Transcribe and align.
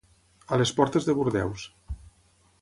A 0.55 0.57
les 0.61 0.71
portes 0.79 1.09
de 1.09 1.15
Bordeus. 1.19 1.67